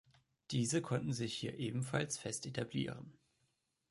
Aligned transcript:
Diese 0.49 0.81
konnten 0.81 1.13
sich 1.13 1.31
hier 1.35 1.59
ebenfalls 1.59 2.17
fest 2.17 2.47
etablieren. 2.47 3.13